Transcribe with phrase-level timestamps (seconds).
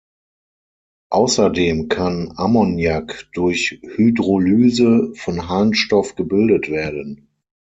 [1.11, 7.27] Außerdem kann Ammoniak durch Hydrolyse von Harnstoff gebildet werden.